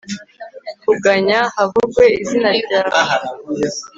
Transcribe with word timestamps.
kuganya, 0.83 1.39
havugwe 1.55 2.03
izina 2.21 2.49
ryawe 2.59 2.99